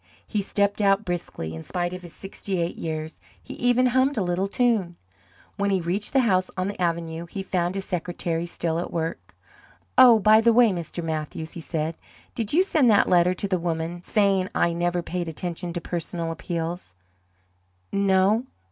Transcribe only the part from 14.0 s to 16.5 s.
saying I never paid attention to personal